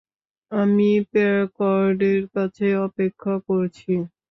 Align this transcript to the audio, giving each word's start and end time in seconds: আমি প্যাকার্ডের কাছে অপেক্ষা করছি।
আমি 0.51 0.89
প্যাকার্ডের 1.11 2.21
কাছে 2.35 2.67
অপেক্ষা 2.85 3.33
করছি। 3.47 3.91